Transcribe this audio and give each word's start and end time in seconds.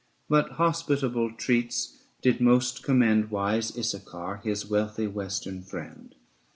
But 0.27 0.53
hospitable 0.53 1.33
treats 1.33 1.99
did 2.23 2.41
most 2.41 2.81
commend 2.81 3.29
Wise 3.29 3.77
Issachar, 3.77 4.37
his 4.43 4.65
wealthy 4.67 5.05
western 5.05 5.61
friend. 5.61 6.15